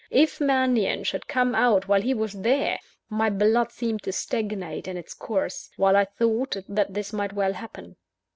[0.09, 2.79] If Mannion should come out while he was there!
[3.07, 7.53] My blood seemed to stagnate on its course, while I thought that this might well
[7.53, 7.97] happen.